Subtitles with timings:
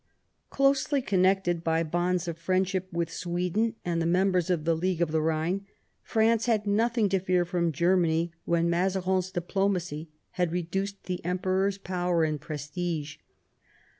[0.49, 5.11] Closely connected by bonds of friendship with Sweden and the members of the League of
[5.11, 5.67] the Rhine,
[6.01, 12.23] France had nothing to fear from Germany when Mazarin's diplomacy had reduced the Emperor's power
[12.23, 13.17] and prestige.